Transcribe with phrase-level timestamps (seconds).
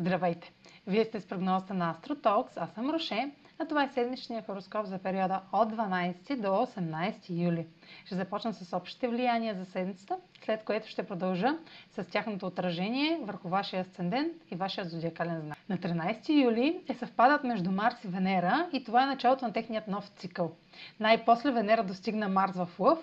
[0.00, 0.52] Здравейте!
[0.86, 4.98] Вие сте с прогнозата на AstroTalks, аз съм Роше, а това е седмичният хороскоп за
[4.98, 7.66] периода от 12 до 18 юли.
[8.04, 11.48] Ще започна с общите влияния за седмицата, след което ще продължа
[11.90, 15.58] с тяхното отражение върху вашия асцендент и вашия зодиакален знак.
[15.68, 19.88] На 13 юли е съвпадат между Марс и Венера и това е началото на техният
[19.88, 20.52] нов цикъл.
[21.00, 22.98] Най-после Венера достигна Марс в Лъв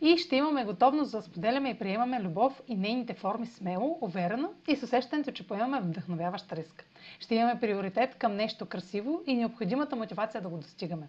[0.00, 4.76] и ще имаме готовност да споделяме и приемаме любов и нейните форми смело, уверено и
[4.76, 6.84] с усещането, че поемаме вдъхновяващ риск.
[7.20, 11.08] Ще имаме приоритет към нещо красиво и необходимата мотивация да го достигаме.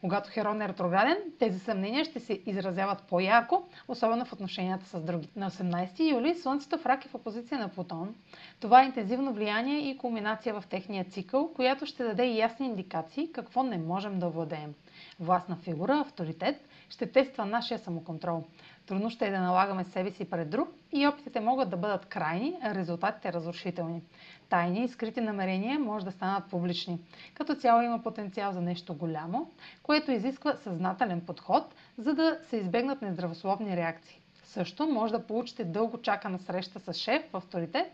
[0.00, 5.28] Когато Херон е ретрограден, тези съмнения ще се изразяват по-ярко, особено в отношенията с други.
[5.36, 8.14] На 18 юли Слънцето в рак е в опозиция на Плутон.
[8.60, 13.62] Това е интензивно влияние и кулминация в техния цикъл, която ще даде ясни индикации какво
[13.62, 14.74] не можем да владеем.
[15.20, 18.44] Властна фигура, авторитет, ще тества нашия самоконтрол.
[18.86, 22.58] Трудно ще е да налагаме себе си пред друг и опитите могат да бъдат крайни,
[22.62, 24.02] а резултатите разрушителни.
[24.48, 26.98] Тайни и скрити намерения може да станат публични.
[27.34, 29.50] Като цяло има потенциал за нещо голямо,
[29.82, 34.20] което изисква съзнателен подход, за да се избегнат нездравословни реакции.
[34.50, 37.86] Също може да получите дълго чакана среща с шеф в авторитет,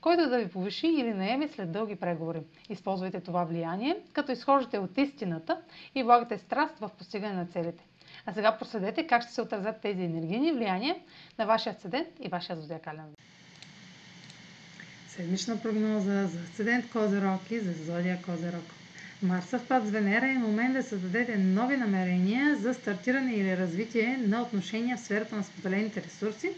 [0.00, 2.40] който да ви повиши или наеме след дълги преговори.
[2.68, 5.60] Използвайте това влияние, като изхождате от истината
[5.94, 7.84] и влагате страст в постигане на целите.
[8.26, 10.96] А сега проследете как ще се отразят тези енергийни влияния
[11.38, 13.04] на вашия асцендент и вашия зодиакален
[15.08, 18.64] Седмична прогноза за асцендент Козерог и за зодия Козерог.
[19.22, 24.20] Марса в пад с Венера е момент да създадете нови намерения за стартиране или развитие
[24.26, 26.50] на отношения в сферата на споделените ресурси,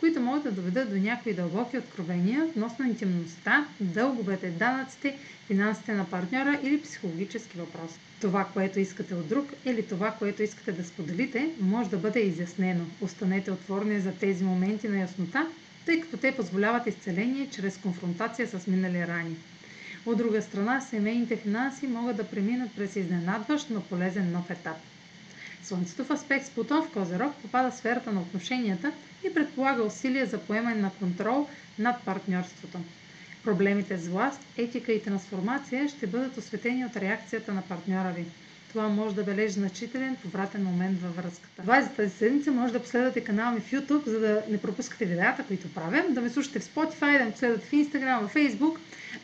[0.00, 6.58] които могат да доведат до някои дълбоки откровения относно интимността, дълговете, данъците, финансите на партньора
[6.62, 7.98] или психологически въпроси.
[8.20, 12.84] Това, което искате от друг или това, което искате да споделите, може да бъде изяснено.
[13.00, 15.46] Останете отворени за тези моменти на яснота,
[15.86, 19.36] тъй като те позволяват изцеление чрез конфронтация с минали рани.
[20.06, 24.76] От друга страна, семейните финанси могат да преминат през изненадващ, но полезен нов етап.
[25.62, 28.92] Слънцето в аспект с Плутон в Козерог попада в сферата на отношенията
[29.24, 32.78] и предполага усилия за поемане на контрол над партньорството.
[33.44, 38.24] Проблемите с власт, етика и трансформация ще бъдат осветени от реакцията на партньора ви.
[38.70, 41.62] Това може да бележи значителен повратен момент във връзката.
[41.62, 42.50] Това е за тази седмица.
[42.50, 46.20] Може да последвате канала ми в YouTube, за да не пропускате видеята, които правя, да
[46.20, 48.76] ме слушате в Spotify, да ме последвате в Instagram, в Facebook,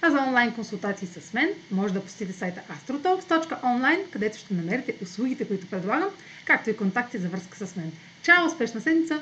[0.02, 5.48] а за онлайн консултации с мен може да посетите сайта astrotalks.online, където ще намерите услугите,
[5.48, 6.08] които предлагам,
[6.44, 7.92] както и контакти за връзка с мен.
[8.22, 8.46] Чао!
[8.46, 9.14] Успешна седмица!